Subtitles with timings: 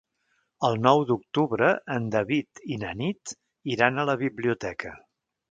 [0.69, 3.35] El nou d'octubre en David i na Nit
[3.75, 4.97] iran a la biblioteca.